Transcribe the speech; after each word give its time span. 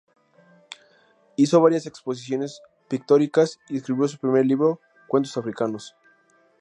Hizo 1.35 1.61
varias 1.61 1.85
exposiciones 1.85 2.61
pictóricas 2.87 3.59
y 3.69 3.77
escribió 3.77 4.07
su 4.07 4.17
primer 4.17 4.47
libro, 4.47 4.81
"Cuentos 5.07 5.37
Africanos". 5.37 5.95